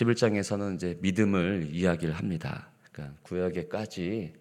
[0.00, 2.70] 11장에서는 이제 믿음을 이야기를 합니다.
[2.90, 4.32] 그러니까 구약에까지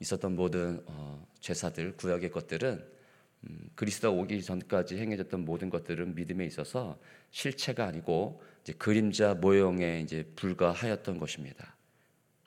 [0.00, 2.98] 있었던 모든 어, 제사들, 구약의 것들은
[3.44, 6.98] 음, 그리스도 오기 전까지 행해졌던 모든 것들은 믿음에 있어서
[7.30, 11.76] 실체가 아니고 이제 그림자 모형에 이제 불과하였던 것입니다.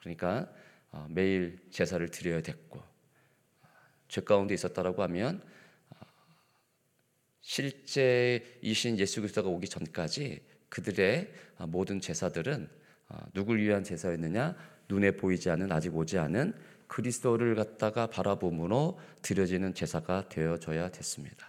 [0.00, 0.50] 그러니까
[0.90, 2.82] 어, 매일 제사를 드려야 됐고
[4.08, 5.42] 죄 가운데 있었다라고 하면
[5.90, 5.96] 어,
[7.42, 12.66] 실제이신 예수 그리스도가 오기 전까지 그들의 어, 모든 제사들은
[13.08, 14.56] 어, 누굴 위한 제사였느냐?
[14.88, 16.54] 눈에 보이지 않은 아직 오지 않은
[16.86, 21.46] 그리스도를 갖다가 바라봄으로 드려지는 제사가 되어져야 됐습니다.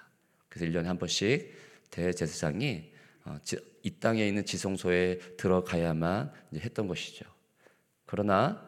[0.50, 1.54] 그래서 1년에 한 번씩
[1.90, 2.92] 대제사장이
[3.24, 3.38] 어,
[3.84, 7.26] 이 땅에 있는 지성소에 들어가야만 했던 것이죠.
[8.06, 8.66] 그러나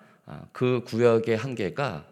[0.52, 2.10] 그 구역의 한계가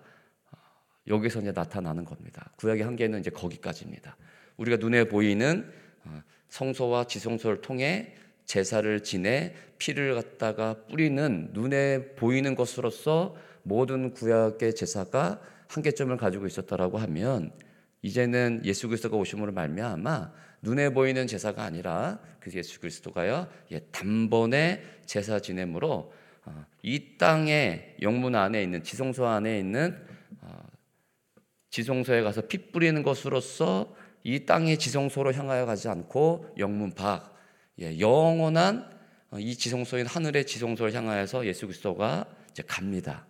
[1.07, 2.51] 여기서 이제 나타나는 겁니다.
[2.57, 4.15] 구역의 한계는 이제 거기까지입니다.
[4.57, 5.69] 우리가 눈에 보이는
[6.49, 8.15] 성소와 지성소를 통해
[8.45, 17.51] 제사를 지내 피를 갖다가 뿌리는 눈에 보이는 것으로서 모든 구약의 제사가 한계점을 가지고 있었다라고 하면
[18.01, 25.39] 이제는 예수 그리스도가 오심으로 말미암아 눈에 보이는 제사가 아니라 그 예수 그리스도가요 예, 단번에 제사
[25.39, 26.13] 지냄으로
[26.45, 29.97] 어, 이 땅의 영문 안에 있는 지성소 안에 있는
[30.41, 30.63] 어,
[31.69, 37.32] 지성소에 가서 피 뿌리는 것으로서 이 땅의 지성소로 향하여 가지 않고 영문 밖 예,
[37.99, 38.89] 영원한
[39.31, 43.25] 어, 이 지성소인 하늘의 지성소를 향하여서 예수 그리스도가 이제 갑니다.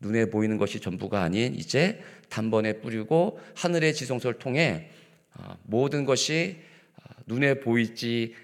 [0.00, 4.90] 눈에 보이는 것이 전부가 아닌 이제 단번에 뿌리고 하늘의 지성소를 통해
[5.34, 6.58] 어, 모든 것이
[6.96, 8.34] 어, 눈에 보이지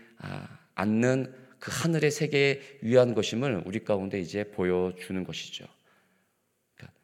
[0.74, 5.64] 않는 그 하늘의 세계에 위한 것임을 우리 가운데 이제 보여주는 것이죠.
[6.74, 6.94] 그러니까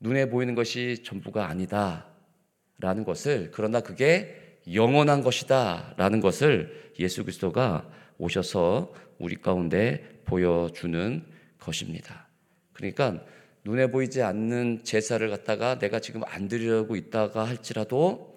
[0.00, 8.92] 눈에 보이는 것이 전부가 아니다라는 것을 그러나 그게 영원한 것이다 라는 것을 예수 그리스도가 오셔서
[9.18, 11.24] 우리 가운데 보여주는
[11.58, 12.28] 것입니다.
[12.72, 13.20] 그러니까
[13.64, 18.36] 눈에 보이지 않는 제사를 갖다가 내가 지금 안 드리려고 있다가 할지라도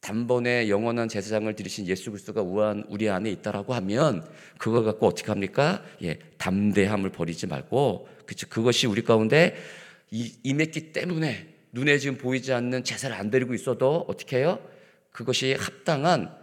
[0.00, 2.42] 단번에 영원한 제사장을 드리신 예수 그리스도가
[2.88, 4.26] 우리 안에 있다라고 하면
[4.58, 5.82] 그걸 갖고 어떻게 합니까?
[6.02, 9.56] 예, 담대함을 버리지 말고 그치 그것이 우리 가운데
[10.10, 14.58] 임했기 때문에 눈에 지금 보이지 않는 제사를 안 드리고 있어도 어떻게 해요?
[15.14, 16.36] 그것이 합당한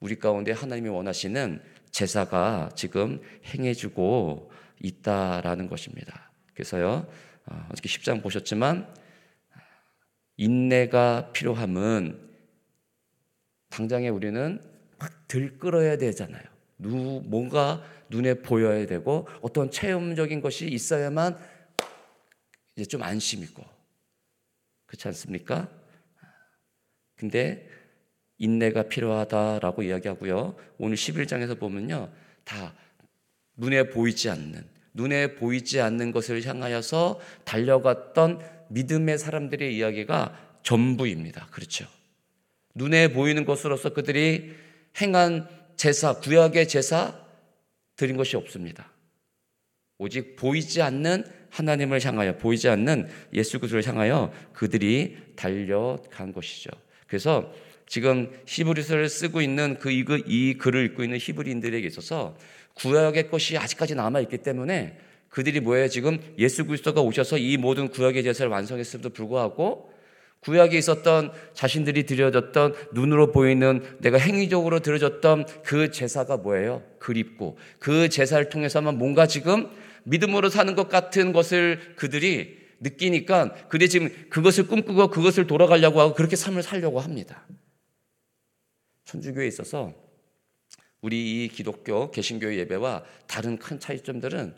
[0.00, 6.32] 우리 가운데 하나님이 원하시는 제사가 지금 행해주고 있다라는 것입니다.
[6.52, 7.08] 그래서요,
[7.46, 8.92] 어, 어저께 10장 보셨지만,
[10.36, 12.28] 인내가 필요함은
[13.68, 14.60] 당장에 우리는
[14.98, 16.42] 막 들끓어야 되잖아요.
[16.78, 21.38] 누, 뭔가 눈에 보여야 되고 어떤 체험적인 것이 있어야만
[22.74, 23.62] 이제 좀 안심이고
[24.86, 25.68] 그렇지 않습니까?
[27.14, 27.68] 근데
[28.42, 30.56] 인내가 필요하다라고 이야기하고요.
[30.78, 32.10] 오늘 11장에서 보면요.
[32.42, 32.74] 다
[33.56, 34.64] 눈에 보이지 않는,
[34.94, 41.46] 눈에 보이지 않는 것을 향하여서 달려갔던 믿음의 사람들의 이야기가 전부입니다.
[41.52, 41.86] 그렇죠.
[42.74, 44.56] 눈에 보이는 것으로서 그들이
[45.00, 47.16] 행한 제사, 구약의 제사
[47.94, 48.90] 드린 것이 없습니다.
[49.98, 56.70] 오직 보이지 않는 하나님을 향하여, 보이지 않는 예수 그리스도를 향하여 그들이 달려간 것이죠.
[57.06, 57.52] 그래서
[57.86, 62.36] 지금 히브리서를 쓰고 있는 그 이 글을 읽고 있는 히브리인들에게 있어서
[62.74, 64.98] 구약의 것이 아직까지 남아 있기 때문에
[65.28, 65.88] 그들이 뭐예요?
[65.88, 69.90] 지금 예수 그리스도가 오셔서 이 모든 구약의 제사를 완성했음에도 불구하고
[70.40, 76.82] 구약에 있었던 자신들이 드려졌던 눈으로 보이는 내가 행위적으로 드려졌던 그 제사가 뭐예요?
[76.98, 79.68] 그립고 그 제사를 통해서만 뭔가 지금
[80.04, 86.34] 믿음으로 사는 것 같은 것을 그들이 느끼니까 그들이 지금 그것을 꿈꾸고 그것을 돌아가려고 하고 그렇게
[86.34, 87.46] 삶을 살려고 합니다.
[89.04, 89.92] 천주교에 있어서
[91.00, 94.54] 우리 이 기독교 개신교 예배와 다른 큰 차이점들은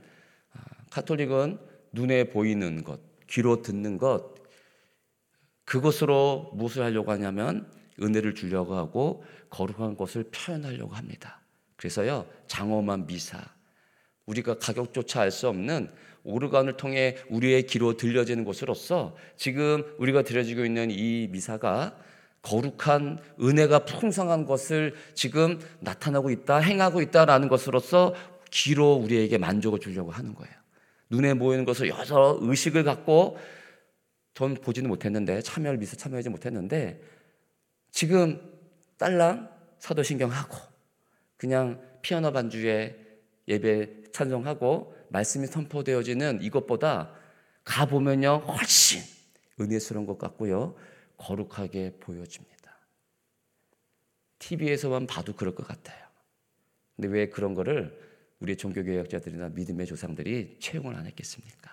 [0.52, 0.60] 아,
[0.90, 1.58] 카톨릭은
[1.92, 4.34] 눈에 보이는 것, 귀로 듣는 것
[5.64, 11.40] 그것으로 무엇을 하려고 하냐면 은혜를 주려고 하고 거룩한 것을 표현하려고 합니다.
[11.76, 13.40] 그래서요 장엄한 미사
[14.26, 15.90] 우리가 가격조차 알 수 없는
[16.24, 21.98] 오르간을 통해 우리의 귀로 들려지는 것으로서 지금 우리가 드려지고 있는 이 미사가
[22.44, 28.14] 거룩한 은혜가 풍성한 것을 지금 나타나고 있다, 행하고 있다라는 것으로서
[28.50, 30.54] 귀로 우리에게 만족을 주려고 하는 거예요.
[31.10, 33.38] 눈에 보이는 것을 여러 의식을 갖고
[34.34, 37.00] 전 보지는 못했는데 참여를 미서 참여하지 못했는데
[37.90, 38.40] 지금
[38.98, 39.48] 딸랑
[39.78, 40.56] 사도신경하고
[41.36, 42.96] 그냥 피아노 반주에
[43.48, 47.12] 예배 찬송하고 말씀이 선포되어지는 이것보다
[47.64, 49.02] 가보면요 훨씬
[49.60, 50.74] 은혜스러운 것 같고요
[51.16, 52.54] 거룩하게 보여집니다.
[54.38, 56.04] TV에서만 봐도 그럴 것 같아요.
[56.96, 57.98] 근데 왜 그런 거를
[58.40, 61.70] 우리의 종교개혁자들이나 믿음의 조상들이 채용을 안 했겠습니까?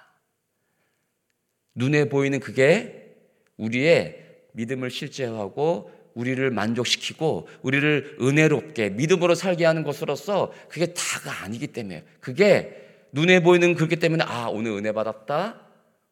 [1.76, 3.18] 눈에 보이는 그게
[3.58, 12.04] 우리의 믿음을 실제하고 우리를 만족시키고 우리를 은혜롭게 믿음으로 살게 하는 것으로서 그게 다가 아니기 때문에
[12.20, 15.62] 그게 눈에 보이는 그렇기 때문에 아 오늘 은혜 받았다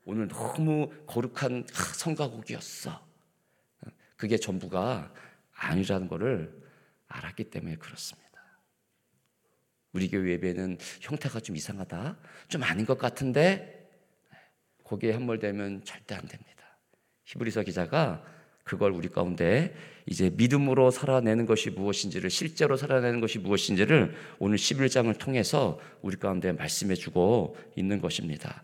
[0.05, 1.65] 오늘 너무 거룩한
[1.95, 3.08] 성가곡이었어
[4.19, 5.13] 그게 전부가
[5.55, 6.53] 아니라는 것을
[7.07, 8.27] 알았기 때문에 그렇습니다.
[9.93, 12.17] 우리 교회 예배는 형태가 좀 이상하다,
[12.49, 13.89] 좀 아닌 것 같은데
[14.83, 16.77] 거기에 함몰되면 절대 안 됩니다.
[17.23, 18.21] 히브리서 기자가
[18.65, 19.73] 그걸 우리 가운데
[20.05, 26.95] 이제 믿음으로 살아내는 것이 무엇인지를 실제로 살아내는 것이 무엇인지를 오늘 11장을 통해서 우리 가운데 말씀해
[26.95, 28.63] 주고 있는 것입니다.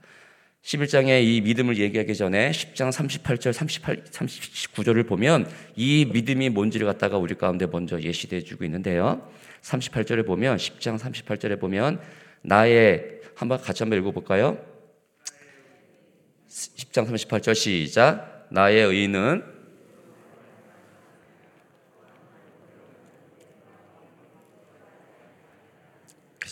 [0.65, 7.35] 11장에 이 믿음을 얘기하기 전에 10장 38절, 38, 39절을 보면 이 믿음이 뭔지를 갖다가 우리
[7.35, 9.29] 가운데 먼저 예시돼 주고 있는데요.
[9.61, 12.01] 38절에 보면 10장 38절에 보면
[12.41, 14.57] 나의 한번 같이 한번 읽어 볼까요?
[16.49, 18.47] 10장 38절 시작.
[18.49, 19.43] 나의 의는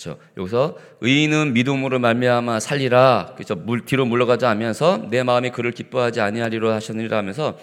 [0.04, 0.20] 그렇죠.
[0.38, 3.34] 여기서 의인은 믿음으로 말미암아 살리라.
[3.36, 3.56] 그렇죠.
[3.56, 7.58] 물 뒤로 물러가지 않으면서 내 마음이 그를 기뻐하지 아니하리로 하셨느니라 하면서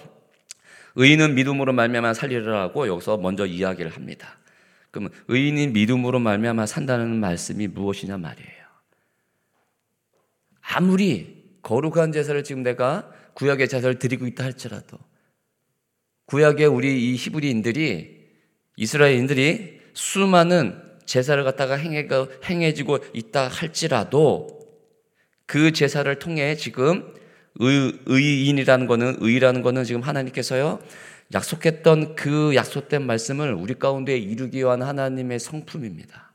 [0.96, 4.38] 의인은 믿음으로 말미암아 살리라고 여기서 먼저 이야기를 합니다.
[4.90, 8.60] 그러면 의인이 믿음으로 말미암아 산다는 말씀이 무엇이냐 말이에요.
[10.62, 14.98] 아무리 거룩한 제사를 지금 내가 구약의 제사를 드리고 있다 할지라도
[16.26, 18.20] 구약의 우리 이 히브리인들이
[18.76, 24.60] 이스라엘인들이 수많은 제사를 갖다가 행해가, 행해지고 있다 할지라도
[25.44, 27.12] 그 제사를 통해 지금
[27.56, 30.78] 의, 의인이라는 거는 의라는 거는 지금 하나님께서요
[31.34, 36.32] 약속했던 그 약속된 말씀을 우리 가운데 이루기 위한 하나님의 성품입니다.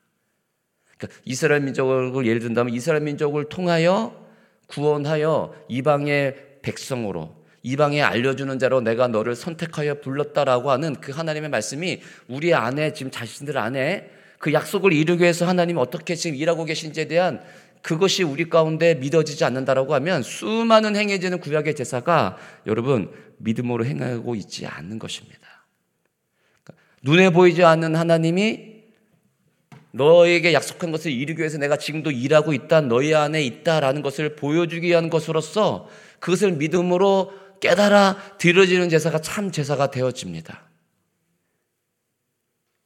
[0.98, 4.28] 그러니까 이스라엘 민족을 예를 든다면 이스라엘 민족을 통하여
[4.68, 12.54] 구원하여 이방의 백성으로 이방에 알려주는 자로 내가 너를 선택하여 불렀다라고 하는 그 하나님의 말씀이 우리
[12.54, 17.42] 안에 지금 자신들 안에 그 약속을 이루기 위해서 하나님 어떻게 지금 일하고 계신지에 대한
[17.82, 24.98] 그것이 우리 가운데 믿어지지 않는다라고 하면 수많은 행해지는 구약의 제사가 여러분 믿음으로 행하고 있지 않는
[24.98, 25.68] 것입니다.
[26.64, 28.76] 그러니까 눈에 보이지 않는 하나님이
[29.92, 35.10] 너에게 약속한 것을 이루기 위해서 내가 지금도 일하고 있다, 너희 안에 있다라는 것을 보여주기 위한
[35.10, 35.88] 것으로서
[36.20, 37.32] 그것을 믿음으로
[37.62, 40.65] 깨달아 드려지는 제사가 참 제사가 되어집니다.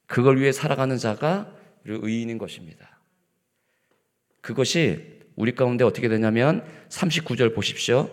[0.10, 3.00] 그걸 위해 살아가는 자가 의인인 것입니다.
[4.42, 8.10] 그것이 우리 가운데 어떻게 되냐면 39절 보십시오.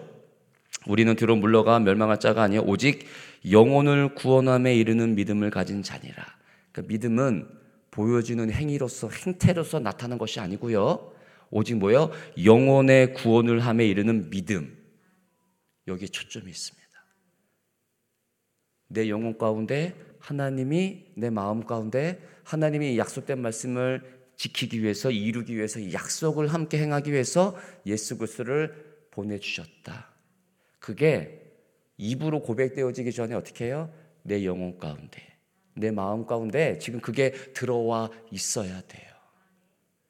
[0.86, 3.06] 우리는 뒤로 물러가 멸망할 자가 아니요 오직
[3.50, 6.22] 영혼을 구원함에 이르는 믿음을 가진 자니라.
[6.70, 7.48] 그러니까 믿음은
[7.90, 11.14] 보여주는 행위로서 행태로서 나타나는 것이 아니고요.
[11.50, 12.10] 오직 뭐요?
[12.44, 14.76] 영혼의 구원을 함에 이르는 믿음.
[15.88, 16.86] 여기에 초점이 있습니다.
[18.88, 19.94] 내 영혼 가운데
[20.26, 24.02] 하나님이 내 마음 가운데 하나님이 약속된 말씀을
[24.34, 27.56] 지키기 위해서 이루기 위해서 약속을 함께 행하기 위해서
[27.86, 30.08] 예수 그리스도를 보내 주셨다.
[30.80, 31.42] 그게
[31.96, 33.94] 입으로 고백되어지기 전에 어떻게 해요?
[34.24, 35.22] 내 영혼 가운데,
[35.74, 39.08] 내 마음 가운데 지금 그게 들어와 있어야 돼요.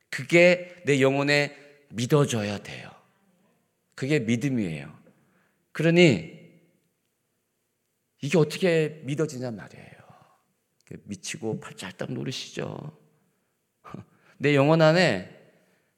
[0.09, 1.55] 그게 내 영혼에
[1.91, 2.91] 믿어져야 돼요.
[3.94, 4.99] 그게 믿음이에요.
[5.73, 6.37] 그러니
[8.23, 9.95] 이게 어떻게 믿어지냐 말이에요.
[11.05, 12.96] 미치고 팔짝딱 노르시죠.
[14.38, 15.36] 내 영혼 안에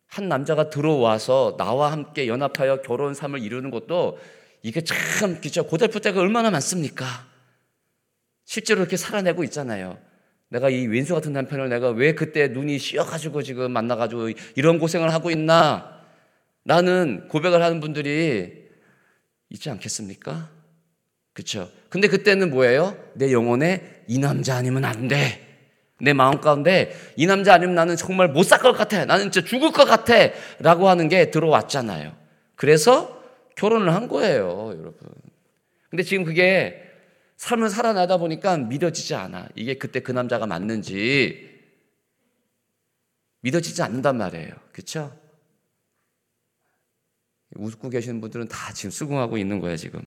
[0.06, 4.18] 한 남자가 들어와서 나와 함께 연합하여 결혼 삶을 이루는 것도
[4.62, 7.06] 이게 참 그죠 고달플 때가 얼마나 많습니까?
[8.44, 9.98] 실제로 이렇게 살아내고 있잖아요.
[10.48, 15.30] 내가 이 왼수 같은 남편을 내가 왜 그때 눈이 씌어가지고 지금 만나가지고 이런 고생을 하고
[15.30, 16.02] 있나?
[16.62, 18.66] 나는 고백을 하는 분들이
[19.50, 20.50] 있지 않겠습니까?
[21.38, 21.70] 그렇죠.
[21.88, 22.98] 근데 그때는 뭐예요?
[23.14, 25.46] 내 영혼에 이 남자 아니면 안 돼.
[26.00, 29.04] 내 마음 가운데 이 남자 아니면 나는 정말 못 살 것 같아.
[29.04, 30.14] 나는 진짜 죽을 것 같아.
[30.58, 32.16] 라고 하는 게 들어왔잖아요.
[32.56, 33.22] 그래서
[33.54, 34.98] 결혼을 한 거예요, 여러분.
[35.90, 36.82] 근데 지금 그게
[37.36, 39.48] 삶을 살아나다 보니까 믿어지지 않아.
[39.54, 41.56] 이게 그때 그 남자가 맞는지
[43.42, 44.54] 믿어지지 않는단 말이에요.
[44.72, 45.16] 그렇죠?
[47.54, 50.02] 웃고 계시는 분들은 다 지금 수긍하고 있는 거예요, 지금.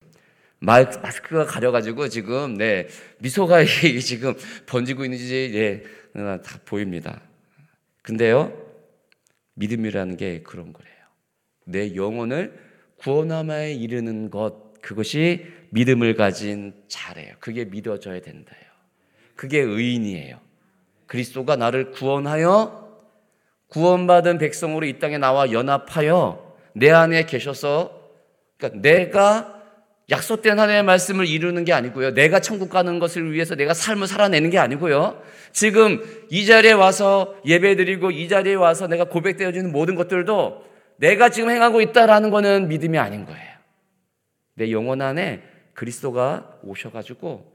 [0.61, 2.87] 마스크가 가려가지고 지금 네
[3.19, 3.65] 미소가
[4.01, 4.35] 지금
[4.67, 7.21] 번지고 있는지 예, 다 보입니다.
[8.03, 8.53] 근데요
[9.55, 10.93] 믿음이라는 게 그런 거래요.
[11.65, 12.57] 내 영혼을
[12.97, 17.33] 구원함에 이르는 것 그것이 믿음을 가진 자래요.
[17.39, 18.59] 그게 믿어져야 된다요.
[19.35, 20.39] 그게 의인이에요.
[21.07, 22.99] 그리스도가 나를 구원하여
[23.67, 27.99] 구원받은 백성으로 이 땅에 나와 연합하여 내 안에 계셔서
[28.57, 29.60] 그러니까 내가
[30.11, 32.13] 약속된 하나님의 말씀을 이루는 게 아니고요.
[32.13, 35.21] 내가 천국 가는 것을 위해서 내가 삶을 살아내는 게 아니고요.
[35.53, 40.65] 지금 이 자리에 와서 예배드리고 이 자리에 와서 내가 고백되어지는 모든 것들도
[40.97, 43.51] 내가 지금 행하고 있다라는 거는 믿음이 아닌 거예요.
[44.55, 45.41] 내 영혼 안에
[45.73, 47.49] 그리스도가 오셔가지고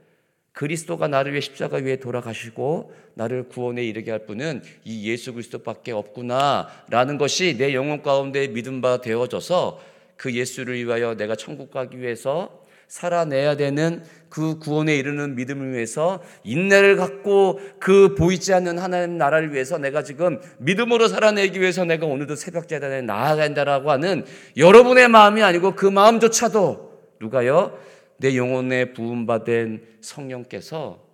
[0.53, 7.19] 그리스도가 나를 위해 십자가 위에 돌아가시고 나를 구원에 이르게 할 분은 이 예수 그리스도밖에 없구나라는
[7.19, 13.57] 것이 내 영혼 가운데 믿음 바 되어져서 그 예수를 위하여 내가 천국 가기 위해서 살아내야
[13.57, 20.03] 되는 그 구원에 이르는 믿음을 위해서 인내를 갖고 그 보이지 않는 하나님 나라를 위해서 내가
[20.03, 24.25] 지금 믿음으로 살아내기 위해서 내가 오늘도 새벽 재단에 나아가야 한다라고 하는
[24.57, 27.79] 여러분의 마음이 아니고 그 마음조차도 누가요?
[28.19, 31.05] 내 영혼에 부음받은 성령께서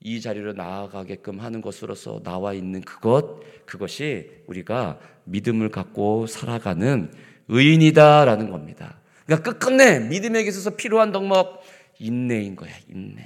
[0.00, 7.10] 이 자리로 나아가게끔 하는 것으로서 나와 있는 그것, 그것이 우리가 믿음을 갖고 살아가는
[7.48, 8.98] 의인이다라는 겁니다.
[9.26, 11.60] 그러니까 끝끝내 믿음에게 있어서 필요한 덕목
[11.98, 13.22] 인내인 거야, 인내.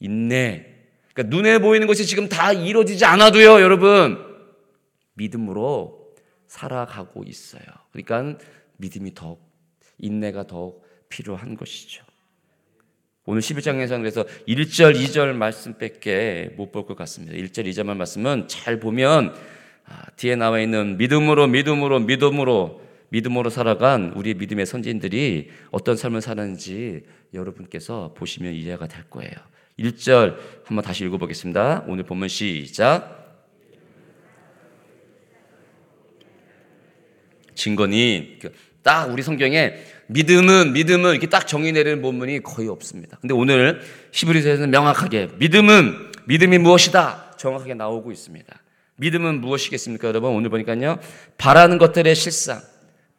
[0.00, 0.66] 인내.
[1.12, 4.18] 그러니까 눈에 보이는 것이 지금 다 이루어지지 않아도요, 여러분.
[5.14, 6.14] 믿음으로
[6.46, 7.62] 살아가고 있어요.
[7.92, 8.38] 그러니까
[8.78, 9.40] 믿음이 더욱,
[9.98, 12.04] 인내가 더욱 필요한 것이죠.
[13.26, 17.34] 오늘 11장에서는 그래서 1절, 2절 말씀밖에 못 볼 것 같습니다.
[17.34, 19.34] 1절, 2절만 말씀은 잘 보면
[19.84, 27.04] 아, 뒤에 나와 있는 믿음으로, 믿음으로, 믿음으로, 믿음으로 살아간 우리 믿음의 선진들이 어떤 삶을 사는지
[27.34, 29.32] 여러분께서 보시면 이해가 될 거예요.
[29.78, 31.84] 1절 한번 다시 읽어보겠습니다.
[31.86, 33.18] 오늘 본문 시작.
[37.54, 39.74] 증거니 그딱 우리 성경에
[40.06, 43.18] 믿음은 믿음은 이렇게 딱 정의 내리는 본문이 거의 없습니다.
[43.20, 43.80] 근데 오늘
[44.12, 48.62] 히브리서에서는 명확하게 믿음은 믿음이 무엇이다 정확하게 나오고 있습니다.
[48.96, 50.32] 믿음은 무엇이겠습니까, 여러분?
[50.32, 50.98] 오늘 보니까요
[51.38, 52.60] 바라는 것들의 실상,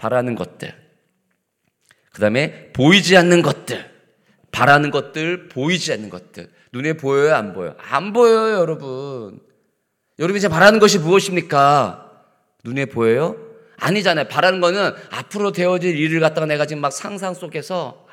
[0.01, 0.73] 바라는 것들,
[2.11, 3.87] 그 다음에 보이지 않는 것들,
[4.51, 6.49] 바라는 것들, 보이지 않는 것들.
[6.73, 7.75] 눈에 보여요, 안 보여요?
[7.77, 9.39] 안 보여요, 여러분.
[10.17, 12.25] 여러분 이제 바라는 것이 무엇입니까?
[12.63, 13.37] 눈에 보여요?
[13.77, 14.27] 아니잖아요.
[14.27, 18.07] 바라는 거는 앞으로 되어질 일을 갖다가 내가 지금 막 상상 속에서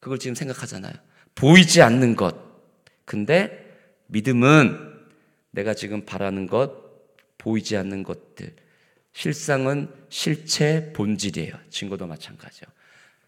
[0.00, 0.92] 그걸 지금 생각하잖아요.
[1.36, 2.34] 보이지 않는 것.
[3.04, 4.76] 근데 믿음은
[5.52, 6.72] 내가 지금 바라는 것,
[7.38, 8.63] 보이지 않는 것들.
[9.14, 11.54] 실상은 실체 본질이에요.
[11.70, 12.68] 증거도 마찬가지요.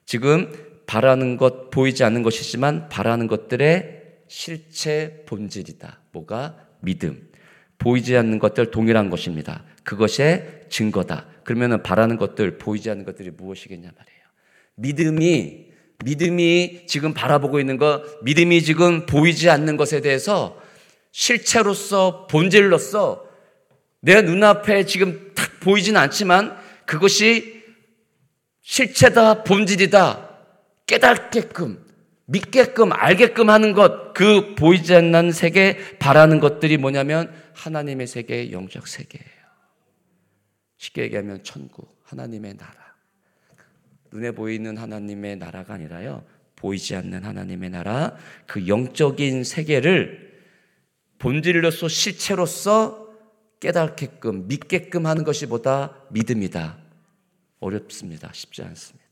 [0.04, 0.52] 지금
[0.86, 6.00] 바라는 것, 보이지 않는 것이지만 바라는 것들의 실체 본질이다.
[6.12, 6.56] 뭐가?
[6.80, 7.30] 믿음.
[7.78, 9.64] 보이지 않는 것들 동일한 것입니다.
[9.84, 11.26] 그것의 증거다.
[11.44, 14.22] 그러면은 바라는 것들, 보이지 않는 것들이 무엇이겠냐 말이에요.
[14.74, 15.66] 믿음이,
[16.04, 20.60] 믿음이 지금 바라보고 있는 것, 믿음이 지금 보이지 않는 것에 대해서
[21.12, 23.24] 실체로서, 본질로서
[24.00, 26.56] 내 눈앞에 지금 탁 보이진 않지만
[26.86, 27.64] 그것이
[28.62, 30.30] 실체다, 본질이다,
[30.86, 31.84] 깨닫게끔,
[32.26, 39.26] 믿게끔, 알게끔 하는 것, 그 보이지 않는 세계, 바라는 것들이 뭐냐면 하나님의 세계, 영적 세계예요.
[40.76, 42.94] 쉽게 얘기하면 천국, 하나님의 나라.
[44.12, 46.24] 눈에 보이는 하나님의 나라가 아니라요.
[46.54, 50.32] 보이지 않는 하나님의 나라, 그 영적인 세계를
[51.18, 53.05] 본질로서 실체로서
[53.66, 56.78] 깨닫게끔, 믿게끔 하는 것이 보다 믿음이다.
[57.58, 58.32] 어렵습니다.
[58.32, 59.06] 쉽지 않습니다.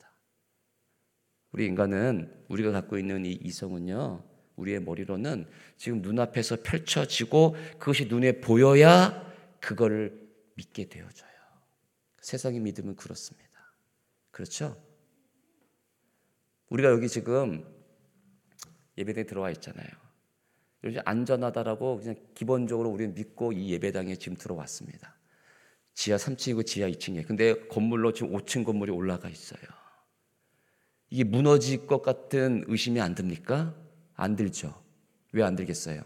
[1.50, 4.22] 우리 인간은 우리가 갖고 있는 이 이성은요,
[4.54, 9.28] 우리의 머리로는 지금 눈앞에서 펼쳐지고 그것이 눈에 보여야
[9.60, 11.32] 그거를 믿게 되어져요.
[12.20, 13.74] 세상의 믿음은 그렇습니다.
[14.30, 14.80] 그렇죠?
[16.68, 17.66] 우리가 여기 지금
[18.96, 20.03] 예배당에 들어와 있잖아요.
[20.84, 25.16] 요즘 안전하다라고 그냥 기본적으로 우리는 믿고 이 예배당에 지금 들어왔습니다.
[25.94, 27.26] 지하 3층이고 지하 2층이에요.
[27.26, 29.60] 근데 건물로 지금 5층 건물이 올라가 있어요.
[31.10, 33.74] 이게 무너질 것 같은 의심이 안 듭니까?
[34.14, 34.74] 안 들죠.
[35.32, 36.02] 왜 안 들겠어요?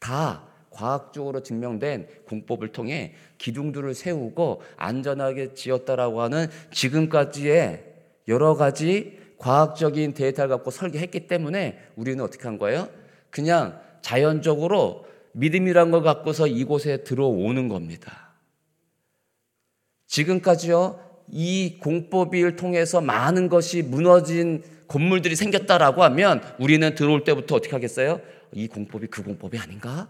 [0.00, 7.84] 다 과학적으로 증명된 공법을 통해 기둥들을 세우고 안전하게 지었다라고 하는 지금까지의
[8.28, 12.88] 여러 가지 과학적인 데이터를 갖고 설계했기 때문에 우리는 어떻게 한 거예요?
[13.30, 18.32] 그냥 자연적으로 믿음이란 걸 갖고서 이곳에 들어오는 겁니다.
[20.06, 21.00] 지금까지요,
[21.30, 28.20] 이 공법을 통해서 많은 것이 무너진 건물들이 생겼다라고 하면 우리는 들어올 때부터 어떻게 하겠어요?
[28.52, 30.08] 이 공법이 그 공법이 아닌가?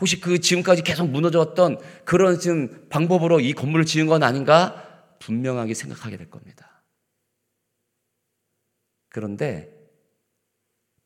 [0.00, 4.84] 혹시 그 지금까지 계속 무너졌던 그런 지금 방법으로 이 건물을 지은 건 아닌가?
[5.20, 6.82] 분명하게 생각하게 될 겁니다.
[9.08, 9.77] 그런데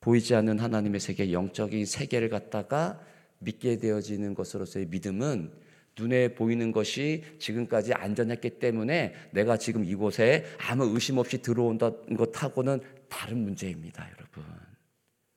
[0.02, 3.00] 보이지 않는 하나님의 세계, 영적인 세계를 갖다가
[3.38, 5.52] 믿게 되어지는 것으로서의 믿음은
[5.98, 13.38] 눈에 보이는 것이 지금까지 안전했기 때문에 내가 지금 이곳에 아무 의심 없이 들어온다는 것하고는 다른
[13.38, 14.44] 문제입니다, 여러분.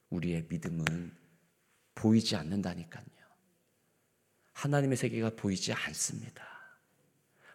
[0.09, 1.11] 우리의 믿음은
[1.93, 3.05] 보이지 않는다니까요.
[4.53, 6.43] 하나님의 세계가 보이지 않습니다.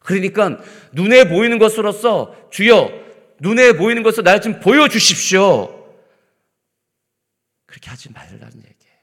[0.00, 0.62] 그러니까
[0.92, 2.90] 눈에 보이는 것으로서 주여
[3.40, 5.79] 눈에 보이는 것을 나를 좀 보여주십시오.
[7.70, 9.00] 그렇게 하지 말라는 얘기예요.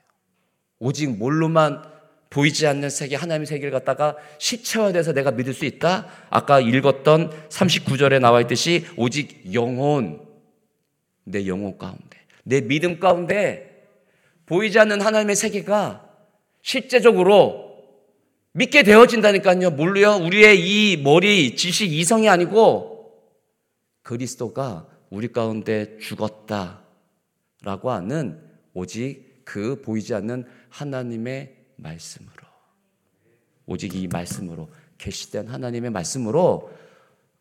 [0.79, 1.81] 오직 뭘로만
[2.29, 6.07] 보이지 않는 세계, 하나님의 세계를 갖다가 실체화돼서 내가 믿을 수 있다?
[6.29, 10.21] 아까 읽었던 39절에 나와 있듯이 오직 영혼,
[11.23, 13.87] 내 영혼 가운데, 내 믿음 가운데
[14.45, 16.05] 보이지 않는 하나님의 세계가
[16.61, 17.85] 실제적으로
[18.51, 19.71] 믿게 되어진다니까요.
[19.71, 23.13] 물론 우리의 이 머리, 지식, 이성이 아니고
[24.03, 26.81] 그리스도가 우리 가운데 죽었다라고
[27.91, 28.46] 하는
[28.77, 32.45] 오직 그 보이지 않는 하나님의 말씀으로
[33.65, 34.69] 오직 이 말씀으로
[34.99, 36.71] 계시된 하나님의 말씀으로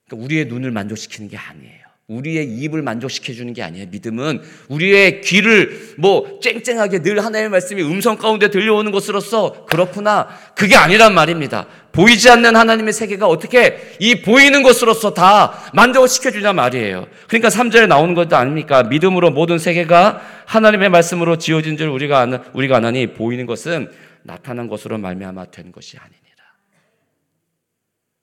[0.07, 1.86] 그러니까 우리의 눈을 만족시키는 게 아니에요.
[2.09, 3.89] 우리의 입을 만족시켜 주는 게 아니에요.
[3.91, 10.29] 믿음은 우리의 귀를 뭐 쨍쨍하게 늘 하나님의 말씀이 음성 가운데 들려오는 것으로서 그렇구나.
[10.55, 11.67] 그게 아니란 말입니다.
[11.91, 17.09] 보이지 않는 하나님의 세계가 어떻게 이 보이는 것으로서 다 만족시켜 주냐 말이에요.
[17.27, 18.85] 그러니까 3절에 나오는 것도 아닙니까?
[18.85, 23.91] 믿음으로 모든 세계가 하나님의 말씀으로 지어진 줄 우리가 아는 우리가 아나니 보이는 것은
[24.23, 26.21] 나타난 것으로 말미암아 된 것이 아니니라.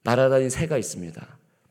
[0.03, 1.21] 날아다니는 새가 있습니다.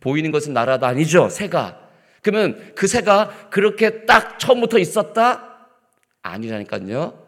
[0.01, 1.31] 보이는 것은 날아다니죠.
[1.31, 1.92] 새가.
[2.23, 5.69] 그러면 그 새가 그렇게 딱 처음부터 있었다?
[6.23, 7.21] 아니라니까요.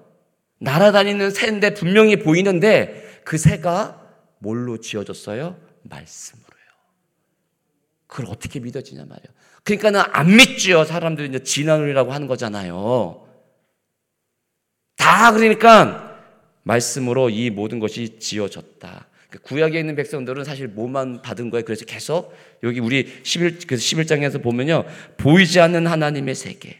[0.61, 4.01] 날아다니는 새인데 분명히 보이는데 그 새가
[4.39, 5.59] 뭘로 지어졌어요?
[5.83, 6.55] 말씀으로요.
[8.07, 9.35] 그걸 어떻게 믿어지냐 말이에요.
[9.65, 10.85] 그러니까는 안 믿죠.
[10.85, 13.27] 사람들이 이제 진화론이라고 하는 거잖아요.
[14.97, 16.21] 다 그러니까
[16.63, 19.09] 말씀으로 이 모든 것이 지어졌다.
[19.35, 21.65] 그 구약에 있는 백성들은 사실 뭐만 받은 거예요.
[21.65, 24.85] 그래서 계속 여기 우리 11, 11장에서 보면요.
[25.17, 26.79] 보이지 않는 하나님의 세계.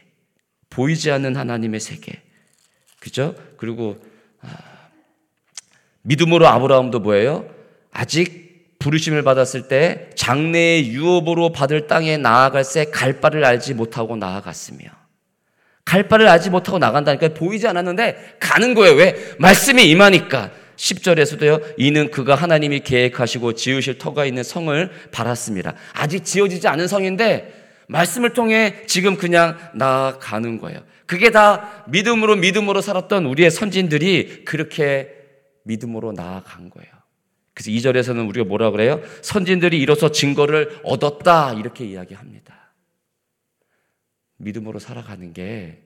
[0.69, 2.21] 보이지 않는 하나님의 세계.
[3.01, 3.35] 그죠?
[3.57, 3.97] 그리고,
[4.39, 4.47] 아,
[6.03, 7.49] 믿음으로 아브라함도 뭐예요?
[7.91, 14.87] 아직 부르심을 받았을 때 장래의 유업으로 받을 땅에 나아갈새 갈 바를 알지 못하고 나아갔으며
[15.83, 18.95] 갈 바를 알지 못하고 나간다니까 보이지 않았는데 가는 거예요.
[18.95, 19.35] 왜?
[19.39, 20.51] 말씀이 임하니까.
[20.75, 25.75] 10절에서도요, 이는 그가 하나님이 계획하시고 지으실 터가 있는 성을 바랐습니다.
[25.93, 30.81] 아직 지어지지 않은 성인데, 말씀을 통해 지금 그냥 나아가는 거예요.
[31.05, 35.11] 그게 다 믿음으로 믿음으로 살았던 우리의 선진들이 그렇게
[35.63, 36.91] 믿음으로 나아간 거예요.
[37.53, 39.01] 그래서 2절에서는 우리가 뭐라 그래요?
[39.21, 41.53] 선진들이 이로써 증거를 얻었다.
[41.53, 42.73] 이렇게 이야기합니다.
[44.37, 45.81] 믿음으로 살아가는 게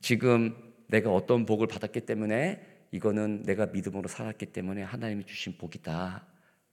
[0.00, 6.26] 지금 내가 어떤 복을 받았기 때문에 이거는 내가 믿음으로 살았기 때문에 하나님이 주신 복이다.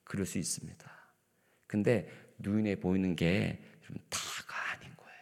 [0.03, 0.91] 그럴 수 있습니다.
[1.67, 2.07] 근데
[2.39, 5.19] 눈에 보이는 게좀 다가 아닌 거예요.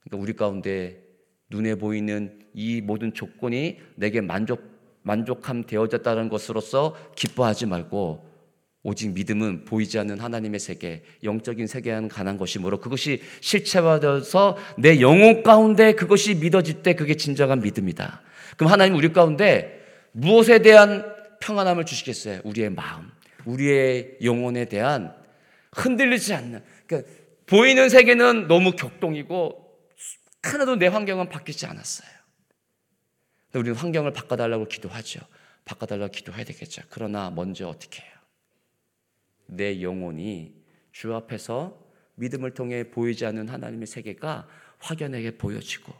[0.00, 1.02] 그러니까 우리 가운데
[1.50, 8.34] 눈에 보이는 이 모든 조건이 내게 만족 만족함 되어졌다는 것으로서 기뻐하지 말고
[8.82, 15.94] 오직 믿음은 보이지 않는 하나님의 세계, 영적인 세계와는 관한 것이므로 그것이 실체화되어서 내 영혼 가운데
[15.94, 18.22] 그것이 믿어질 때 그게 진정한 믿음이다.
[18.56, 22.40] 그럼 하나님 우리 가운데 무엇에 대한 평안함을 주시겠어요?
[22.44, 23.10] 우리의 마음,
[23.44, 25.14] 우리의 영혼에 대한
[25.72, 26.62] 흔들리지 않는.
[26.86, 27.10] 그러니까
[27.46, 29.64] 보이는 세계는 너무 격동이고
[30.42, 32.08] 하나도 내 환경은 바뀌지 않았어요.
[33.54, 35.20] 우리는 환경을 바꿔달라고 기도하죠.
[35.64, 36.82] 바꿔달라고 기도해야 되겠죠.
[36.90, 38.12] 그러나 먼저 어떻게 해요?
[39.46, 40.54] 내 영혼이
[40.92, 41.78] 주 앞에서
[42.16, 45.92] 믿음을 통해 보이지 않는 하나님의 세계가 확연하게 보여지고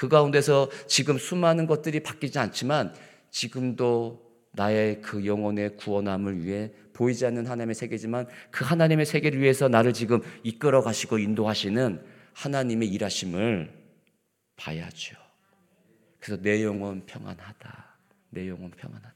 [0.00, 2.94] 그 가운데서 지금 수많은 것들이 바뀌지 않지만
[3.30, 9.92] 지금도 나의 그 영혼의 구원함을 위해 보이지 않는 하나님의 세계지만 그 하나님의 세계를 위해서 나를
[9.92, 13.70] 지금 이끌어 가시고 인도하시는 하나님의 일하심을
[14.56, 15.16] 봐야죠.
[16.18, 17.96] 그래서 내 영혼 평안하다.
[18.30, 19.12] 내 영혼 평안하다.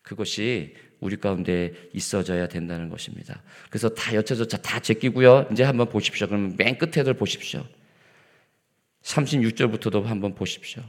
[0.00, 3.42] 그것이 우리 가운데 있어져야 된다는 것입니다.
[3.68, 5.50] 그래서 다 여쭤서 다 제끼고요.
[5.52, 6.26] 이제 한번 보십시오.
[6.26, 7.66] 그러면 맨 끝에들 보십시오.
[9.08, 10.82] 36절부터도 한번 보십시오.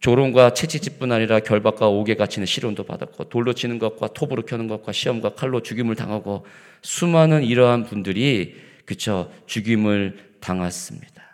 [0.00, 5.34] 조롱과 채찍질뿐 아니라 결박과 옥에 갇히는 시련도 받았고 돌로 치는 것과 톱으로 켜는 것과 시험과
[5.34, 6.44] 칼로 죽임을 당하고
[6.82, 8.54] 수많은 이러한 분들이
[8.84, 11.24] 그쵸 죽임을 당했습니다.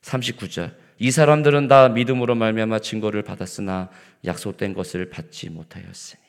[0.00, 3.90] 39절 이 사람들은 다 믿음으로 말미암아 증거를 받았으나
[4.24, 6.22] 약속된 것을 받지 못하였으니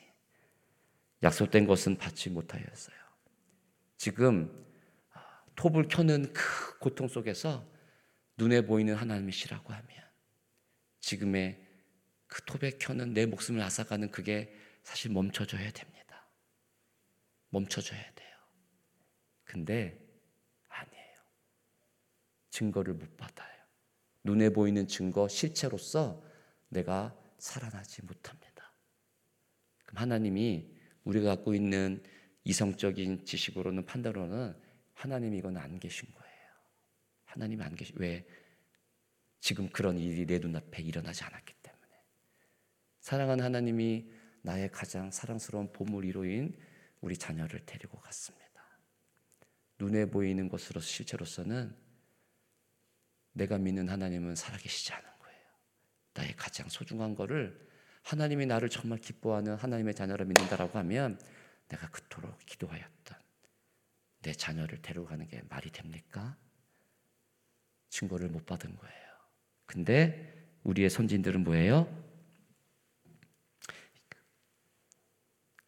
[1.22, 2.96] 약속된 것은 받지 못하였어요.
[3.96, 4.50] 지금
[5.56, 7.72] 톱을 켜는 그 고통 속에서
[8.42, 9.88] 눈에 보이는 하나님이시라고 하면
[10.98, 11.64] 지금의
[12.26, 14.52] 그 톱에 켜는 내 목숨을 앗아가는 그게
[14.82, 16.28] 사실 멈춰줘야 됩니다.
[17.50, 18.36] 멈춰줘야 돼요.
[19.44, 19.96] 근데
[20.68, 21.18] 아니에요.
[22.50, 23.52] 증거를 못 받아요.
[24.24, 26.24] 눈에 보이는 증거, 실체로서
[26.68, 28.72] 내가 살아나지 못합니다.
[29.84, 30.68] 그럼 하나님이
[31.04, 32.02] 우리가 갖고 있는
[32.42, 34.56] 이성적인 지식으로는 판단으로는
[34.94, 36.21] 하나님이 이건 안 계신 거예요.
[37.32, 38.26] 하나님이 안 계시 왜
[39.40, 42.04] 지금 그런 일이 내 눈앞에 일어나지 않았기 때문에
[43.00, 44.10] 사랑하는 하나님이
[44.42, 46.56] 나의 가장 사랑스러운 보물 이로인
[47.00, 48.42] 우리 자녀를 데리고 갔습니다.
[49.78, 51.74] 눈에 보이는 것으로 실제로서는
[53.32, 55.40] 내가 믿는 하나님은 살아계시지 않은 거예요.
[56.14, 57.68] 나의 가장 소중한 거를
[58.02, 61.18] 하나님이 나를 정말 기뻐하는 하나님의 자녀를 믿는다라고 하면
[61.68, 63.18] 내가 그토록 기도하였던
[64.20, 66.36] 내 자녀를 데려가는 게 말이 됩니까?
[67.92, 69.02] 증거를 못 받은 거예요.
[69.66, 71.86] 근데 우리의 선진들은 뭐예요?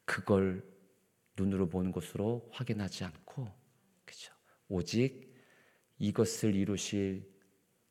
[0.07, 0.65] 그걸
[1.37, 3.47] 눈으로 보는 것으로 확인하지 않고
[4.05, 4.33] 그죠?
[4.69, 5.35] 오직
[5.99, 7.31] 이것을 이루실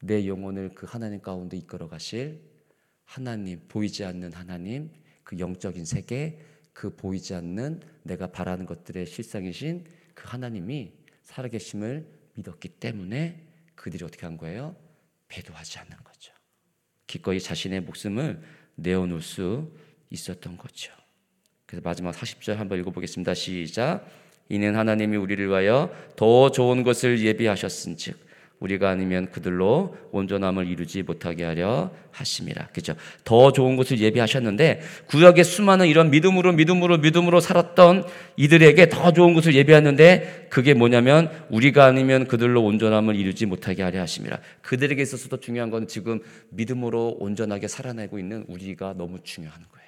[0.02, 2.44] 내 영혼을 그 하나님 가운데 이끌어 가실
[3.06, 4.92] 하나님 보이지 않는 하나님
[5.24, 6.40] 그 영적인 세계
[6.74, 13.53] 그 보이지 않는 내가 바라는 것들의 실상이신 그 하나님이 살아계심을 믿었기 때문에
[13.84, 14.78] 그들이 어떻게 한 거예요?
[15.28, 16.32] 배도하지 않는 거죠.
[17.06, 18.42] 기꺼이 자신의 목숨을
[18.76, 19.74] 내어놓을 수
[20.10, 20.94] 있었던 거죠.
[21.66, 23.34] 그래서 마지막 40절 한번 읽어보겠습니다.
[23.34, 24.08] 시작.
[24.48, 28.18] 이는 하나님이 우리를 위하여 더 좋은 것을 예비하셨은즉
[28.64, 32.68] 우리가 아니면 그들로 온전함을 이루지 못하게 하려 하심이라.
[32.68, 32.96] 그죠?
[33.26, 38.06] 더 좋은 것을 예비하셨는데 구약의 수많은 이런 믿음으로 믿음으로 믿음으로 살았던
[38.38, 44.40] 이들에게 더 좋은 것을 예비하는데 그게 뭐냐면 우리가 아니면 그들로 온전함을 이루지 못하게 하려 하심이라.
[44.62, 46.22] 그들에게 있어서도 중요한 건 지금
[46.52, 49.84] 믿음으로 온전하게 살아내고 있는 우리가 너무 중요한 거예요.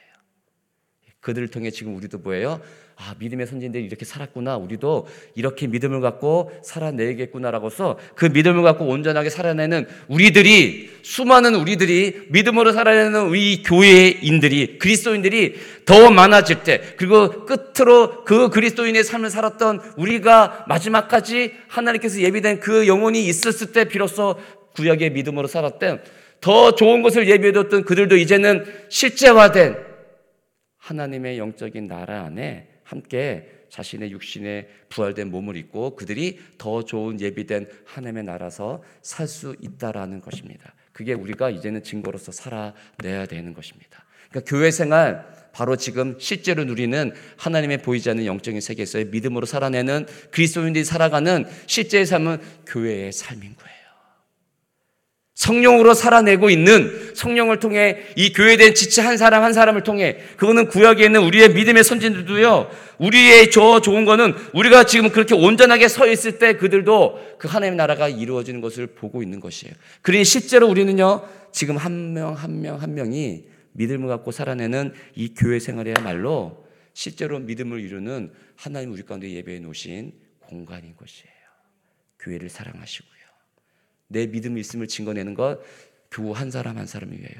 [1.22, 2.60] 그들을 통해 지금 우리도 뭐예요?
[2.98, 4.56] 아, 믿음의 선진들이 이렇게 살았구나.
[4.56, 13.28] 우리도 이렇게 믿음을 갖고 살아내겠구나라고서 그 믿음을 갖고 온전하게 살아내는 우리들이 수많은 우리들이 믿음으로 살아내는
[13.28, 15.56] 우리 교회인들이 그리스도인들이
[15.86, 23.26] 더 많아질 때 그리고 끝으로 그 그리스도인의 삶을 살았던 우리가 마지막까지 하나님께서 예비된 그 영혼이
[23.26, 24.40] 있었을 때 비로소
[24.74, 26.02] 구약의 믿음으로 살았던
[26.40, 29.78] 더 좋은 것을 예비해뒀던 그들도 이제는 실제화된
[30.78, 38.24] 하나님의 영적인 나라 안에 함께 자신의 육신의 부활된 몸을 입고 그들이 더 좋은 예비된 하나님의
[38.24, 40.74] 나라서 살 수 있다라는 것입니다.
[40.94, 44.06] 그게 우리가 이제는 증거로서 살아내야 되는 것입니다.
[44.30, 50.86] 그러니까 교회 생활 바로 지금 실제로 누리는 하나님의 보이지 않는 영적인 세계에서의 믿음으로 살아내는 그리스도인들이
[50.86, 53.75] 살아가는 실제의 삶은 교회의 삶인 거예요.
[55.36, 61.04] 성령으로 살아내고 있는 성령을 통해 이 교회된 지체 한 사람 한 사람을 통해 그거는 구약에
[61.06, 62.72] 있는 우리의 믿음의 선진들도요.
[63.00, 68.08] 우리의 저 좋은 거는 우리가 지금 그렇게 온전하게 서 있을 때 그들도 그 하나님의 나라가
[68.08, 69.74] 이루어지는 것을 보고 있는 것이에요.
[70.02, 71.28] 그러니 실제로 우리는요.
[71.52, 73.44] 지금 한 명 한 명 한 명이
[73.74, 80.96] 믿음을 갖고 살아내는 이 교회 생활이야말로 실제로 믿음을 이루는 하나님 우리 가운데 예배해 놓으신 공간인
[80.96, 81.36] 것이에요.
[82.20, 83.06] 교회를 사랑하시고
[84.08, 85.60] 내 믿음이 있음을 증거내는 것
[86.12, 87.36] 교우 한 사람 한 사람을 위하여.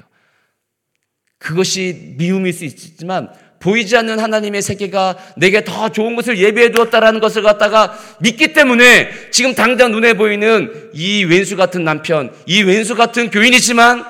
[1.38, 7.42] 그것이 미움일 수 있지만 보이지 않는 하나님의 세계가 내게 더 좋은 것을 예배해 두었다라는 것을
[7.42, 14.04] 갖다가 믿기 때문에 지금 당장 눈에 보이는 이 왼수 같은 남편, 이 왼수 같은 교인이지만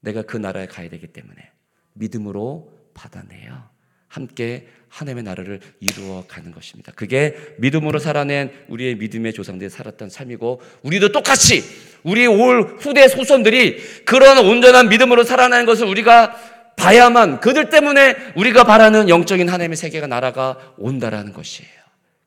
[0.00, 1.50] 내가 그 나라에 가야 되기 때문에
[1.94, 3.68] 믿음으로 받아내요.
[4.08, 6.90] 함께 하나님의 나라를 이루어 가는 것입니다.
[6.92, 11.62] 그게 믿음으로 살아낸 우리의 믿음의 조상들이 살았던 삶이고 우리도 똑같이
[12.02, 16.34] 우리 올 후대 소선들이 그런 온전한 믿음으로 살아내는 것을 우리가
[16.76, 21.70] 봐야만 그들 때문에 우리가 바라는 영적인 하나님의 세계가 나라가 온다라는 것이에요.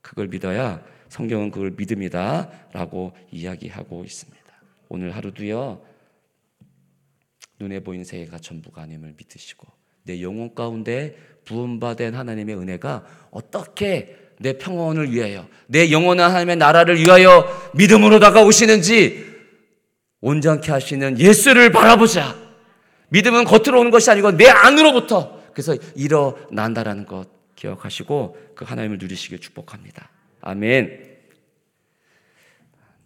[0.01, 4.39] 그걸 믿어야 성경은 그걸 믿음이다라고 이야기하고 있습니다.
[4.89, 5.83] 오늘 하루도요
[7.59, 9.67] 눈에 보이는 세계가 전부가 아님을 믿으시고
[10.03, 11.15] 내 영혼 가운데
[11.49, 19.27] 부음받은 하나님의 은혜가 어떻게 내 평온을 위하여 내 영원한 하나님의 나라를 위하여 믿음으로 다가오시는지
[20.21, 22.37] 온전케 하시는 예수를 바라보자.
[23.09, 30.09] 믿음은 겉으로 오는 것이 아니고 내 안으로부터 그래서 일어난다라는 것 기억하시고 그 하나님을 누리시길 축복합니다.
[30.41, 31.09] 아멘.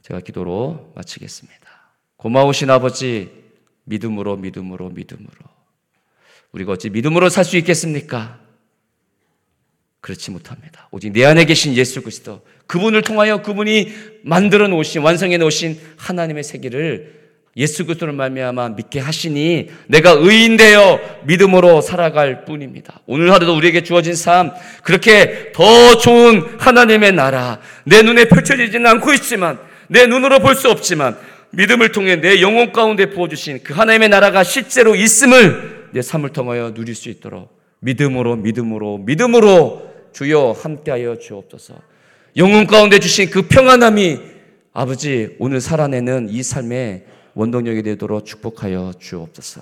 [0.02, 1.64] 제가 기도로 마치겠습니다.
[2.18, 3.32] 고마우신 아버지
[3.86, 5.53] 믿음으로 믿음으로 믿음으로
[6.54, 8.40] 우리가 어찌 믿음으로 살 수 있겠습니까?
[10.02, 10.88] 그렇지 못합니다.
[10.92, 17.24] 오직 내 안에 계신 예수 그리스도 그분을 통하여 그분이 만들어 놓으신 완성해 놓으신 하나님의 세계를
[17.56, 23.00] 예수 그리스도를 말미암아 믿게 하시니 내가 의인되어 믿음으로 살아갈 뿐입니다.
[23.06, 24.52] 오늘 하루도 우리에게 주어진 삶
[24.84, 31.16] 그렇게 더 좋은 하나님의 나라 내 눈에 펼쳐지지는 않고 있지만 내 눈으로 볼 수 없지만
[31.52, 36.96] 믿음을 통해 내 영혼 가운데 부어주신 그 하나님의 나라가 실제로 있음을 내 삶을 통하여 누릴
[36.96, 41.76] 수 있도록 믿음으로 믿음으로 믿음으로 주여 함께하여 주옵소서.
[42.38, 44.20] 영혼 가운데 주신 그 평안함이
[44.74, 49.62] 아버지 오늘 살아내는 이 삶의 원동력이 되도록 축복하여 주옵소서.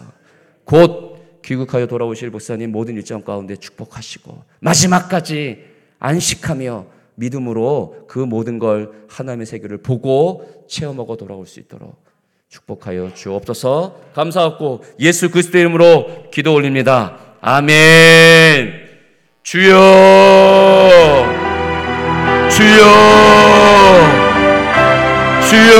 [0.63, 5.65] 곧 귀국하여 돌아오실 목사님 모든 일정 가운데 축복하시고 마지막까지
[5.99, 12.10] 안식하며 믿음으로 그 모든 걸 하나님의 세계를 보고 체험하고 돌아올 수 있도록
[12.51, 13.95] 축복하여 주옵소서.
[14.13, 17.15] 감사하고 예수 그리스도 이름으로 기도 올립니다.
[17.39, 18.73] 아멘.
[19.41, 19.71] 주여,
[22.49, 22.83] 주여,
[25.47, 25.71] 주여.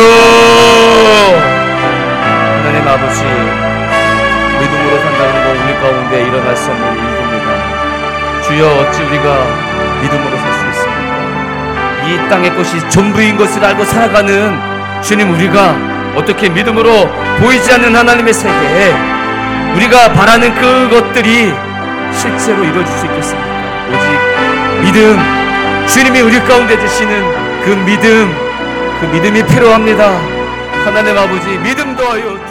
[2.64, 3.22] 하나님 아버지,
[4.62, 8.42] 믿음으로 산다는 건 우리 가운데 일어날 수 없는 일입니다.
[8.44, 9.28] 주여, 어찌 우리가
[10.02, 11.12] 믿음으로 살 수 있습니까?
[12.08, 18.94] 이 땅의 것이 전부인 것을 알고 살아가는 주님, 우리가 어떻게 믿음으로 보이지 않는 하나님의 세계에
[19.76, 21.54] 우리가 바라는 그것들이
[22.14, 23.50] 실제로 이루어질 수 있겠습니까?
[23.90, 25.20] 오직 믿음,
[25.88, 28.36] 주님이 우리 가운데 주시는 그 믿음,
[29.00, 30.20] 그 믿음이 필요합니다.
[30.84, 32.51] 하나님 아버지, 믿음 도하여